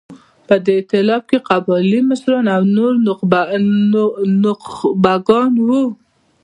[0.47, 2.93] په دې اېتلاف کې قبایلي مشران او نور
[5.05, 5.83] نخبګان وو.